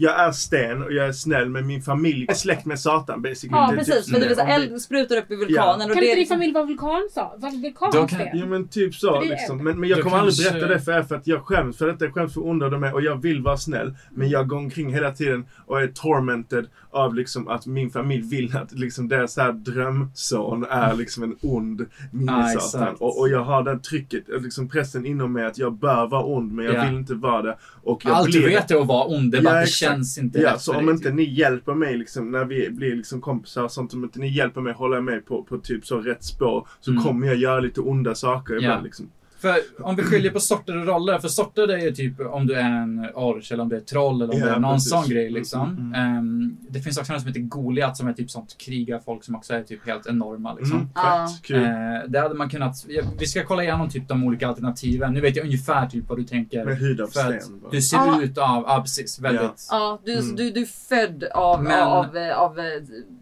[0.00, 3.60] Jag är sten och jag är snäll men min familj är släkt med Satan basically.
[3.60, 5.92] Ja typ precis, för det vill säga eld sprutar upp i vulkanen och Kan det
[5.94, 7.34] inte din liksom, familj vara vulkan sa?
[7.38, 8.38] Var vulkan kan- sten?
[8.38, 9.64] Ja men typ så liksom.
[9.64, 12.04] Men, men jag kommer aldrig berätta det för er för att jag skäms för detta.
[12.04, 13.94] Jag skäms för onda de är och jag vill vara snäll.
[14.10, 18.56] Men jag går omkring hela tiden och är tormented av liksom att min familj vill
[18.56, 22.82] att liksom deras här drömson är liksom en ond minisatan.
[22.82, 23.00] exakt.
[23.00, 26.52] och, och jag har den trycket, liksom pressen inom mig att jag bör vara ond
[26.52, 26.84] men jag Ja.
[26.84, 27.58] vill inte vara det.
[27.82, 28.54] Och jag Allt blir du det.
[28.54, 30.76] vet är att vara ond, det bara Ja, att det känns inte Ja, rätt så
[30.76, 31.14] om dig, inte typ.
[31.14, 34.60] ni hjälper mig liksom, när vi blir liksom kompisar och sånt, om inte ni hjälper
[34.60, 37.02] mig hålla mig på, på typ så rätt spår så Mm.
[37.02, 39.06] kommer jag göra lite onda saker ibland liksom.
[39.40, 42.46] För om vi skiljer på sorter och roller, för sorter det är ju typ om
[42.46, 44.58] du är en orch eller om du är ett troll eller om Ja, du är
[44.58, 44.90] någon precis.
[44.90, 45.68] sån grej liksom.
[45.76, 49.34] Mm, Ehm, det finns också något som heter Goliat som är typ sånt krigarfolk som
[49.34, 50.76] också är typ helt enorma liksom.
[50.76, 50.88] Mm,
[51.28, 51.62] fett, kul.
[51.64, 51.70] Eh,
[52.08, 55.12] det hade man kunnat, ja, vi ska kolla igenom typ de olika alternativen.
[55.14, 56.64] Nu vet jag ungefär typ vad du tänker.
[56.64, 57.38] Med hud av sten.
[57.70, 58.22] du ser Ja.
[58.22, 60.36] ut av, ja precis, väldigt ja, du, Mm.
[60.36, 62.56] du, du är född av, Men- av, av, av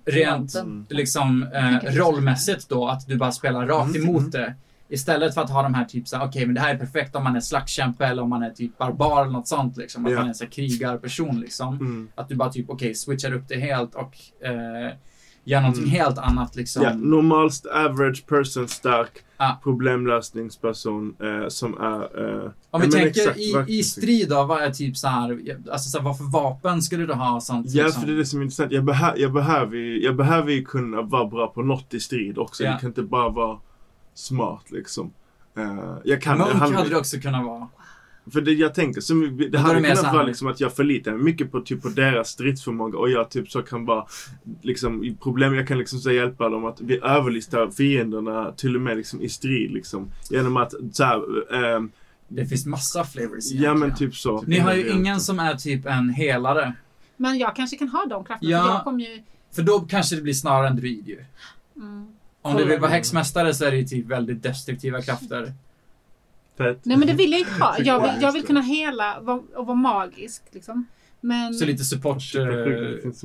[0.05, 0.87] rent Mm.
[0.91, 4.31] liksom eh, rollmässigt då att du bara spelar rakt Mm, emot mm.
[4.31, 4.55] det.
[4.89, 7.25] Istället för att ha de här typ såhär, okej men det här är perfekt om
[7.25, 10.07] man är slagskämpe eller om man är typ barbar eller något sånt liksom.
[10.07, 10.19] Att Ja.
[10.19, 11.75] man är en krigarperson liksom.
[11.75, 12.09] Mm.
[12.15, 14.15] Att du bara typ, okej, switchar upp det helt och
[14.47, 14.93] eh,
[15.45, 15.95] gör någonting Mm.
[15.95, 16.83] helt annat liksom.
[16.83, 19.61] Ja, normalt average person stark Ja.
[19.63, 22.01] problemlösningsperson eh, som är...
[22.45, 25.39] Eh, Om vi tänker i, i strid då, vad är typ så här,
[25.73, 27.67] alltså så här, vad för vapen skulle du ha sånt?
[27.71, 28.01] Ja, liksom?
[28.03, 28.73] för det är det som är intressant.
[28.73, 32.39] Jag, behö jag, behöver, ju- jag behöver ju kunna vara bra på något i strid
[32.39, 32.65] också.
[32.65, 32.73] Ja.
[32.73, 33.59] Det kan inte bara vara
[34.19, 35.13] smart liksom.
[35.57, 36.39] Eh, jag kan...
[36.39, 37.69] Munk han- hade det också kunnat vara.
[38.33, 41.13] För det jag tänker, som, det då hade kunnat så vara liksom att jag förlitar
[41.13, 44.07] mig mycket på, typ, på deras stridsförmåga och jag typ så kan bara
[44.63, 48.97] liksom, problem, jag kan liksom så hjälpa dem att vi överlistar fienderna till och med
[48.97, 50.09] liksom i strid liksom.
[50.31, 51.91] Genom att så här, ehm,
[52.29, 54.43] Det finns massa flavors ja men typ så.
[54.43, 56.73] Ni har ju ingen som är typ en helare.
[57.17, 58.51] Men jag kanske kan ha de krafterna.
[58.51, 58.63] Ja.
[58.63, 59.23] För jag kommer ju...
[59.53, 61.25] För då kanske det blir snarare en druid ju.
[61.77, 62.07] Mm.
[62.51, 65.53] Om du vill vara häxmästare så är det ju typ väldigt destruktiva krafter.
[66.59, 66.81] Fett.
[66.85, 67.79] Nej men det vill jag inte ha.
[67.79, 70.43] Jag vill, jag vill kunna hela vara- och vara magisk.
[70.51, 70.87] Liksom.
[71.21, 71.55] Men...
[71.55, 72.23] Så lite support...
[72.35, 72.43] eh,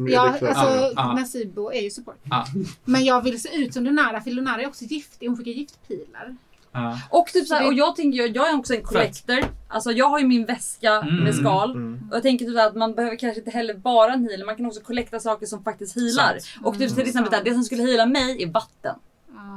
[0.07, 1.13] Ja, alltså ja.
[1.13, 2.17] Nasibo är ju support.
[2.23, 2.45] Ja.
[2.85, 5.27] Men jag vill se ut som Lunara, för Lunara är också giftig.
[5.27, 6.35] Hon skickar giftpilar.
[6.71, 6.99] ja.
[7.09, 9.39] Och typ så Så här, det- och jag tänker jag är också en collector.
[9.67, 11.15] Alltså jag har ju min väska Mm.
[11.23, 11.71] med skal.
[11.71, 12.07] Mm.
[12.09, 14.65] Och jag tänker typ att man behöver kanske inte heller bara en healer, man kan
[14.65, 16.39] också collecta saker som faktiskt healar.
[16.39, 16.65] Sant.
[16.65, 16.95] Och typ Mm.
[16.95, 18.95] till exempel där, det som skulle heala mig är vatten.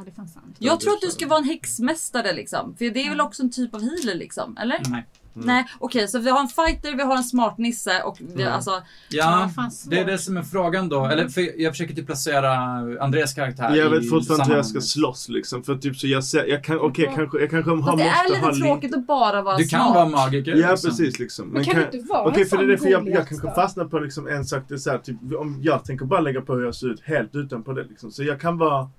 [0.05, 0.57] Det är fan sant.
[0.59, 2.75] Jag det tror att du ska vara en häxmästare liksom.
[2.79, 4.81] För det är väl också en typ av healer liksom, eller?
[4.88, 5.07] Nej.
[5.37, 8.55] Nej, okej så vi har en fighter, vi har en smart nisse och vi, Mm.
[8.55, 8.71] alltså
[9.09, 9.51] Ja,
[9.90, 11.05] det är det som är frågan då.
[11.07, 12.53] Eller för jag försöker typ placera
[13.01, 15.64] Andreas karaktär Jag vet fortfarande hur jag ska slåss liksom.
[15.64, 18.37] För typ så jag ser, jag kan, okej kanske, jag kanske har, fast det måste
[18.37, 19.95] är ha lite tråkigt att bara vara Du kan smart.
[19.95, 20.55] vara magiker.
[20.57, 20.90] Ja liksom.
[20.90, 21.49] precis liksom.
[21.49, 23.85] Men kan du inte vara Okej en för det är därför jag, jag kanske fastnar
[23.85, 24.62] på liksom en sak.
[24.69, 27.01] Det är så här, typ, om jag tänker bara lägga på hur jag ser ut
[27.05, 28.11] helt utanpå det liksom.
[28.12, 28.90] Så jag kan vara...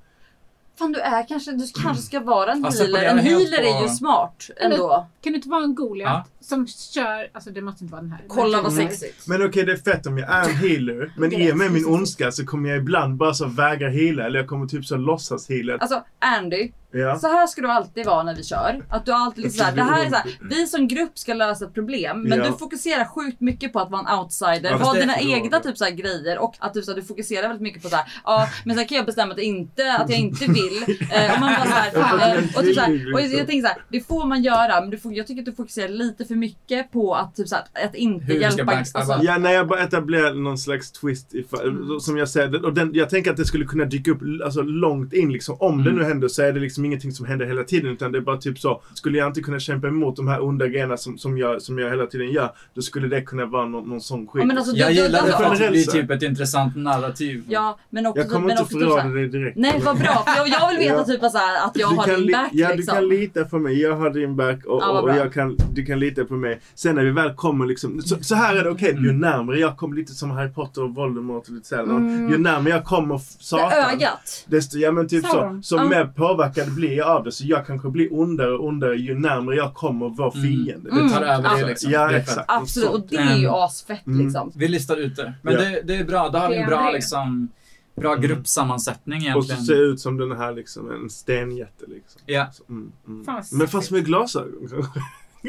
[0.79, 3.03] Fan du är kanske, du kanske ska vara en Alltså, healer.
[3.03, 5.07] En healer är ju smart ändå.
[5.21, 6.25] Kan du inte vara en Goliat Ja.
[6.41, 8.21] som kör, alltså det måste inte vara den här.
[8.27, 8.87] Kolla vad Mm.
[8.89, 9.27] sexigt.
[9.27, 11.13] Men okej det är fett om jag är en healer.
[11.17, 14.25] Men i är och med min ondska så kommer jag ibland bara så vägra heala.
[14.25, 15.77] Eller jag kommer typ så låtsas heala.
[15.77, 17.15] Alltså Andy, Ja.
[17.19, 18.85] så här ska du alltid vara när vi kör.
[18.89, 21.73] Att du alltid liksom såhär, det här är såhär, vi som grupp ska lösa ett
[21.73, 22.21] problem.
[22.21, 22.45] Men Ja.
[22.45, 24.69] du fokuserar sjukt mycket på att vara en outsider.
[24.71, 25.63] Ja, ha det- dina det egna det.
[25.63, 26.37] typ såhär grejer.
[26.37, 28.95] Och att du, så här, du fokuserar väldigt mycket på såhär, ja men sen kan
[28.97, 30.97] jag bestämma att, inte, att jag inte vill.
[31.11, 33.37] Eh, och man bara såhär, det eh, typ såhär, jag, liksom.
[33.37, 34.81] jag tänker såhär, det får man göra.
[34.81, 37.63] Men du får, jag tycker att du fokuserar lite för mycket på att typ såhär,
[37.85, 38.71] att inte Hur hjälpa.
[38.93, 41.99] Alltså, Ja, när jag bara etablerar någon slags twist, i, Mm.
[41.99, 42.65] som jag säger.
[42.65, 45.31] Och den, jag tänker att det skulle kunna dyka upp alltså, långt in.
[45.31, 46.01] Liksom, om det Mm.
[46.01, 47.91] nu händer så är det liksom ingenting som händer hela tiden.
[47.91, 48.81] Utan det är bara typ så.
[48.93, 51.89] Skulle jag inte kunna kämpa emot de här onda grejerna som, som, jag, som jag
[51.89, 52.51] hela tiden gör.
[52.73, 54.41] Då skulle det kunna vara någon, någon sån skit.
[54.41, 55.91] Ja, men alltså, Jag du- du- gillar det för att det blir så.
[55.91, 57.43] typ ett intressant narrativ.
[57.49, 59.57] ja men också, jag kommer men inte typ såhär- förråda dig direkt.
[59.57, 61.03] Nej vad bra, för jag, jag vill veta Ja.
[61.03, 62.95] typ så här, att jag du har din back Ja, du liksom.
[62.95, 63.81] kan lita på mig.
[63.81, 66.59] Jag har din back och, Ja, och, jag kan, du kan lita på mig.
[66.75, 69.17] Sen när vi väl kommer liksom, så, så här är det okej, ju Mm.
[69.19, 72.29] närmare jag kommer, lite som Harry Potter och Voldemort och lite så här, Mm.
[72.31, 73.71] Ju närmare jag kommer f- det Satan.
[73.93, 74.45] ögat.
[74.47, 75.63] Desto, ja men typ så, Sauron.
[75.63, 75.83] så Ja.
[75.83, 77.31] mer påverkad blir jag av det.
[77.31, 80.43] Så jag kanske blir ondare och ondare ju närmare jag kommer vår Mm.
[80.65, 80.89] fiende.
[80.91, 81.07] Mm.
[81.07, 81.91] Det tar över Alltså, det liksom.
[81.91, 82.45] Ja, Det är exakt.
[82.47, 83.53] Absolut, och det är ju Mm.
[83.53, 84.25] asfett Mm.
[84.25, 84.51] liksom.
[84.55, 85.33] Vi listar ut det.
[85.41, 85.59] Men Ja.
[85.59, 86.29] det, det är bra.
[86.29, 87.49] Då har vi en bra liksom
[87.95, 88.21] bra Mm.
[88.21, 89.63] gruppsammansättning Och så egentligen.
[89.65, 92.21] ser jag ut som den här liksom, en stenjätte liksom.
[92.25, 93.25] Ja, Så, mm, mm.
[93.25, 94.99] Fan, Men fast med glasögon kanske.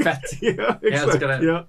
[0.04, 0.22] fett.
[0.40, 1.08] ja, exakt.
[1.08, 1.44] älskar det.
[1.44, 1.66] Ja.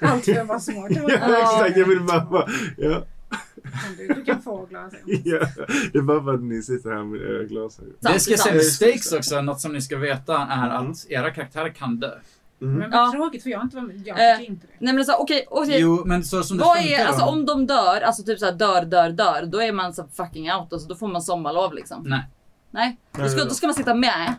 [0.00, 0.90] Allt för att vara smart.
[0.90, 1.76] Ja, exakt.
[1.76, 2.46] Jag vill bara, bara
[2.76, 3.02] ja.
[3.98, 5.02] Du, du kan få glasögon.
[5.24, 5.38] ja.
[5.92, 7.92] Det är bara för att ni sitter här med era glasögon.
[8.00, 8.64] Det ska sant.
[8.64, 10.90] stakes också, något som ni ska veta är Mm.
[10.90, 12.10] att era karaktärer kan dö.
[12.62, 12.74] Mm.
[12.74, 13.12] Men vad Ja.
[13.12, 13.92] tråkigt för jag inte var.
[14.04, 14.72] Jag Eh, inte det.
[14.78, 15.80] Nej men så okej, okej.
[15.80, 18.52] Jo, men så som det Vad är, då- alltså om de dör, alltså typ såhär
[18.52, 21.74] dör, dör, dör, då är man så fucking out och så då får man sommarlov
[21.74, 22.02] liksom.
[22.06, 22.24] Nej.
[22.70, 23.48] Nej, då Nej, ska, nej.
[23.48, 24.34] då ska man sitta med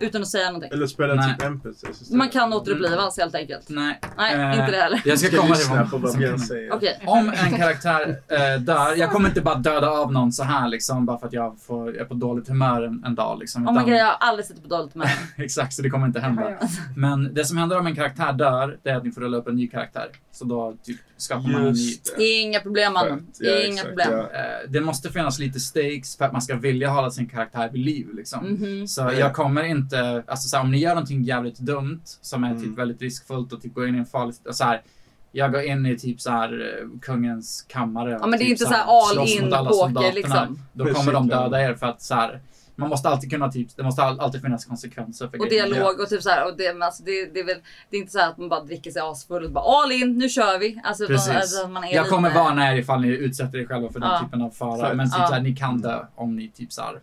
[0.00, 0.70] utan att säga någonting.
[0.72, 1.34] Eller spela Nej.
[1.34, 1.86] typ NPC.
[2.16, 3.68] Man kan återupplivas helt enkelt.
[3.68, 4.00] Nej.
[4.16, 5.02] Nej, Eh, inte det heller.
[5.04, 6.46] Jag ska Ska komma till lyssna på vad Björn kommer.
[6.46, 6.72] säger.
[6.74, 7.00] Okej.
[7.06, 11.06] Om en karaktär eh, dör, jag kommer inte bara döda av någon så här liksom
[11.06, 13.68] bara för att jag får, är på dåligt humör en, en dag liksom.
[13.68, 16.20] Oh my god, jag har aldrig sett på dåligt med Exakt, så det kommer inte
[16.20, 16.58] hända.
[16.96, 19.48] Men det som händer om en karaktär dör, det är att ni får rulla upp
[19.48, 20.06] en ny karaktär.
[20.32, 21.80] Så då typ skapar man en ny.
[21.80, 22.24] Just det.
[22.24, 23.26] Inga problem mannen.
[23.38, 24.08] Ja, Inga exakt, problem.
[24.12, 24.18] ja.
[24.22, 27.84] Eh, det måste finnas lite stakes för att man ska vilja hålla sin karaktär vid
[27.84, 28.44] liv liksom.
[28.48, 28.86] Mhm.
[28.86, 29.12] Så Ja.
[29.12, 32.62] jag kommer inte, alltså så här, om ni gör någonting jävligt dumt som är Mm.
[32.62, 34.82] typ väldigt riskfullt och typ går in i en farlig, så här,
[35.32, 38.10] jag går in i typ så här eh, kungens kammare.
[38.10, 38.84] Ja men det är typ inte så så här,
[39.20, 40.58] all in poker liksom.
[40.72, 41.42] Då kommer de kycklar.
[41.42, 42.40] döda er för att så här,
[42.76, 45.66] man måste alltid kunna typ, det måste all- alltid finnas konsekvenser för Och grejer.
[45.66, 47.56] dialog och typ så här, och det, men alltså det, det, är väl,
[47.90, 50.18] det är inte så här att man bara dricker sig asfull och bara all in,
[50.18, 50.80] nu kör vi.
[50.84, 51.34] Alltså, utan, Precis.
[51.34, 54.08] alltså, man är Jag kommer lite, varna er ifall ni utsätter er själva för den
[54.10, 54.20] Ja.
[54.24, 54.74] typen av fara.
[54.76, 54.96] Exakt.
[54.96, 55.26] Men typ Ja.
[55.28, 57.00] så här, ni kan dö om ni typ så här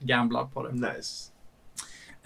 [0.00, 0.72] gamblar på det.
[0.72, 1.32] Nice.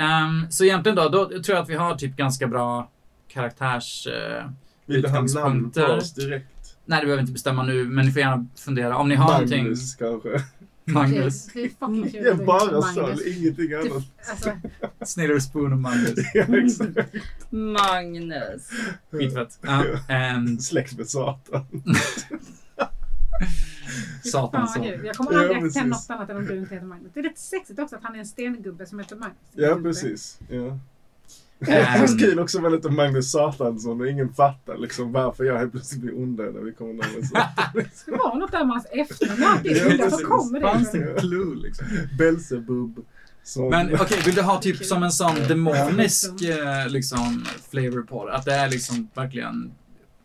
[0.00, 2.90] Ehm, så egentligen då, då tror jag att vi har typ ganska bra
[3.28, 4.06] karaktärs...
[4.06, 4.44] eh,
[4.86, 6.46] Vill du ha namn på oss direkt?
[6.84, 8.96] nej, det behöver vi inte bestämma nu, men ni får gärna fundera.
[8.96, 9.62] Om ni har någonting...
[9.64, 10.28] Magnus kanske?
[10.84, 11.46] Magnus.
[11.46, 13.26] Det är fucking kul Ja, att du bara så, Magnus.
[13.26, 13.84] ingenting annat.
[13.86, 14.50] Det- Alltså,
[15.04, 16.14] Snidder Spoon och Magnus.
[16.34, 17.14] Ja, exakt.
[17.50, 18.70] Magnus.
[19.10, 19.58] Skitfett.
[19.62, 21.66] Ja, ehm, Släkt med Satan.
[24.24, 24.79] Satan fan så.
[24.81, 25.05] vad kul.
[25.07, 26.09] Jag kommer Ja, aldrig acceptera precis.
[26.09, 27.11] något annat än om du inte heter Magnus.
[27.14, 29.37] Det är lite sexigt också att han är en stengubbe som heter Magnus.
[29.53, 30.38] Ja, precis.
[30.48, 30.79] Ja.
[31.62, 35.72] Det är kul också med lite Magnus Satansson och ingen fattar liksom varför jag helt
[35.72, 37.46] plötsligt blir onda när vi kommer närmare Satan.
[38.05, 39.61] Det var något där med hans efternamn.
[39.64, 40.26] Ja, precis.
[40.26, 41.87] kommer Fanns det det en clue liksom?
[42.18, 43.05] Belsebub.
[43.42, 43.68] Som...
[43.68, 48.35] Men okej, vill du ha typ som en sån demonisk eh, liksom flavor på det?
[48.35, 49.72] Att det är liksom verkligen,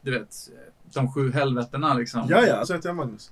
[0.02, 0.50] du vet,
[0.96, 2.26] de sju helvetena liksom.
[2.30, 3.32] Ja, ja, så heter jag Magnus.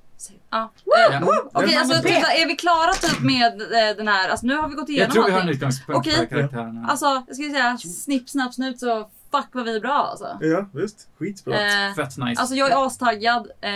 [0.50, 0.72] Ja.
[0.86, 1.22] Ja.
[1.54, 4.70] Okej, Ja, alltså typ, är vi klara typ med eh, den här, alltså nu har
[4.70, 5.56] vi gått Jag igenom tror vi har en allting.
[5.56, 6.16] utgångspunkt Okej.
[6.16, 6.88] för karaktärerna.
[6.90, 10.38] Alltså, jag skulle säga snipp, snapp, snut så fuck vad vi är bra alltså.
[10.42, 11.08] Ja, visst.
[11.20, 11.54] Skitbra.
[11.88, 12.42] Eh, Fett nice.
[12.42, 13.72] alltså jag är astaggad eh,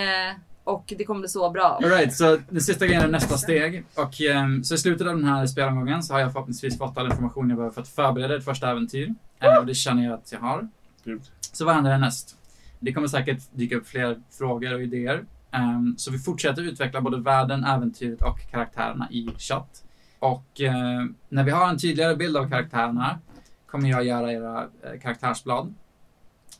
[0.63, 1.79] och det kommer bli så bra.
[1.83, 3.85] Alright, så den sista grejen är nästa steg.
[3.95, 7.05] Och ehm, så i slutet av den här spelomgången så har jag förhoppningsvis fått all
[7.05, 9.13] information jag behöver för att förbereda ett första äventyr.
[9.39, 10.67] Eh, och det känner jag att jag har.
[11.03, 11.21] Gud.
[11.53, 12.36] Så vad händer härnäst?
[12.79, 15.25] Det kommer säkert dyka upp fler frågor och idéer.
[15.51, 19.83] Ehm, så vi fortsätter utveckla både världen, äventyret och karaktärerna i chatt.
[20.19, 23.19] Och eh, när vi har en tydligare bild av karaktärerna
[23.67, 25.73] kommer jag göra era eh, karaktärsblad.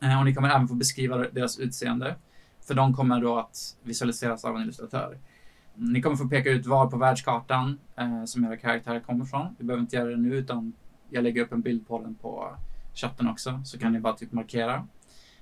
[0.02, 2.16] Ehm, och ni kommer även få beskriva deras utseende.
[2.68, 5.18] För de kommer då att visualiseras av en illustratör.
[5.78, 9.56] Mm, ni kommer få peka ut var på världskartan eh, som era karaktärer kommer ifrån.
[9.58, 10.74] Vi behöver inte göra det nu utan
[11.10, 12.56] jag lägger upp en bild på den på
[12.94, 13.62] chatten också.
[13.66, 14.88] Så kan ni bara typ markera.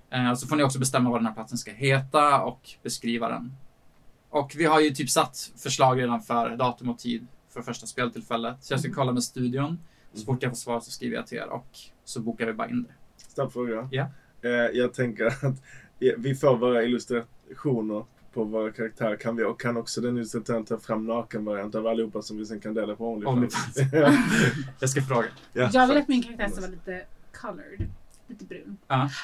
[0.09, 3.53] Eh, så får ni också bestämma vad den här platsen ska heta och beskriva den.
[4.29, 8.63] Och vi har ju typ satt förslag redan för datum och tid för första speltillfället.
[8.63, 9.79] Så jag ska kolla med studion.
[10.13, 11.67] Så fort jag får svar så skriver jag till er och
[12.03, 12.93] så bokar vi bara in det.
[13.33, 13.89] Snabb fråga.
[13.91, 14.07] Ja.
[14.41, 19.15] Eh, jag tänker att eh, vi får våra illustrationer på våra karaktärer.
[19.15, 22.59] Kan vi, och kan också den illustratören ta fram nakenvariant av allihopa som vi sen
[22.59, 23.79] kan dela på OnlyFans?
[23.93, 24.13] ja.
[24.79, 25.27] Jag ska fråga.
[25.53, 27.05] Ja, Jag vill att min karaktär ska vara lite
[27.41, 27.89] colored.
[28.27, 28.77] Lite brun.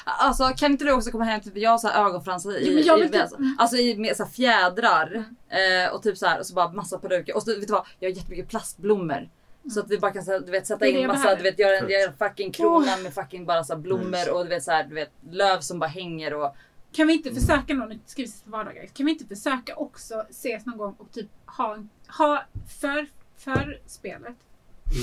[0.04, 3.00] Alltså kan inte du också komma hem till, jag har så här ögonfransar i, jag
[3.00, 3.22] i typ-
[3.58, 6.98] alltså, i med så här fjädrar eh, och typ så här och så bara massa
[6.98, 9.28] peruker och så vet du vad, jag har jättemycket plastblommor.
[9.70, 11.90] Så att vi bara kan så du vet, sätta in massa, du vet göra en,
[11.90, 14.94] göra en fucking krona med fucking bara så blommor och du vet så här, du
[14.94, 16.56] vet löv som bara hänger och
[16.92, 18.86] Kan vi inte försöka någon, nu ska vi ses på vardagar.
[18.86, 21.78] Kan vi inte försöka också ses någon gång och typ ha,
[22.18, 22.44] ha
[22.80, 24.36] för, för spelet.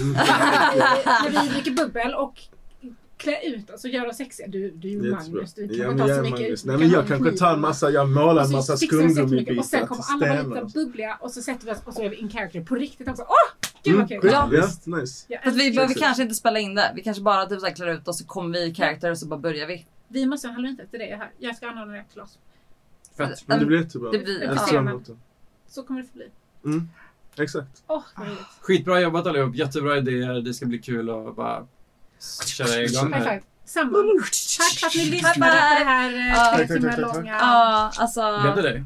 [0.01, 0.13] Mm.
[1.23, 2.41] när vi dricker bubbel och
[3.19, 4.47] klä ut oss och göra oss sexiga.
[4.47, 5.11] Du, du är ju.
[5.11, 5.53] Magnus.
[5.53, 6.39] Du kan Ja, ja, men ta jag så mycket.
[6.39, 6.65] Magnus.
[6.65, 10.03] Nej, men jag kanske tar en massa, jag målar en massa skumgummibitar Och sen kommer
[10.09, 12.61] alla vara lite bubbliga och så sätter vi oss och så är vi in character
[12.61, 13.23] på riktigt också.
[13.27, 13.69] Åh!
[13.83, 14.19] Gud vad kul!
[14.23, 14.49] Ja.
[14.51, 15.25] Ja, nice.
[15.27, 16.91] Jag Fast vi behöver kanske inte spela in det.
[16.95, 19.17] Vi kanske bara typ så här klär ut oss så kommer vi i character och
[19.17, 19.85] så bara börjar vi.
[20.07, 21.31] Vi måste ha halloweenfest till det här.
[21.37, 22.37] Jag ska anordna det till oss.
[23.17, 23.47] Fett.
[23.47, 24.11] Men det blir jättebra.
[24.11, 24.99] Det blir- jag ja.
[25.67, 26.27] Så kommer det få bli.
[26.65, 26.89] Mm.
[27.37, 27.83] Exakt.
[27.87, 28.39] Roligt.
[28.61, 29.55] Skitbra jobbat allihop.
[29.55, 30.41] Jättebra idéer.
[30.41, 31.67] Det ska bli kul att bara
[32.45, 33.41] köra igång här.
[33.65, 33.97] Samma.
[34.57, 36.51] Tack för att ni lyssnade på det här Ja.
[36.51, 37.37] eh, tre tack, timmar långa.
[37.39, 38.39] Ja, alltså.
[38.41, 38.83] Blev det det?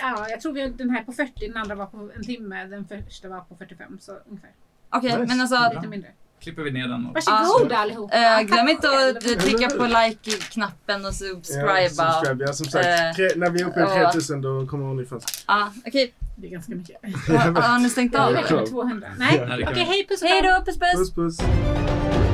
[0.00, 2.84] Ja, jag tror vi den här på 40, den andra var på en timme, den
[2.88, 4.50] första var på 45, så ungefär.
[4.90, 5.24] Okej, Nice.
[5.28, 5.70] men alltså.
[5.74, 6.08] Lite mindre.
[6.40, 7.14] Klipper vi ner den och...
[7.14, 8.16] Varsågoda allihopa.
[8.16, 11.88] Eh, Tack glöm inte att trycka på like-knappen och Ja, subscriba.
[11.88, 12.44] subscribe.
[12.44, 12.86] Ja, som sagt.
[12.86, 14.10] Eh, tre, när vi är uppe i ja.
[14.12, 15.44] 3000 då kommer OnlyFans.
[15.48, 16.12] Ja, okej.
[16.36, 16.96] Det är ganska mycket.
[17.28, 18.32] Har har ni stängt Ja, av?
[18.32, 18.70] det Ja, räcker med klart.
[18.70, 19.08] 200.
[19.18, 19.80] Nej, Ja, okej vi.
[19.80, 20.52] hej puss och Hej kram.
[20.58, 21.14] då, puss puss!
[21.14, 22.31] Puss puss.